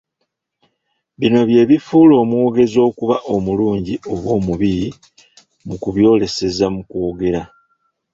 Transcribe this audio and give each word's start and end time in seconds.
Bino 1.19 1.39
bye 1.49 1.61
bifuula 1.69 2.13
omwogezi 2.23 2.77
okuba 2.89 3.15
omulungi 3.35 3.93
oba 4.11 4.29
omubi 4.37 4.73
mu 5.67 5.75
kubyoleseza 5.81 6.65
mu 6.75 6.81
kwogera. 6.89 7.41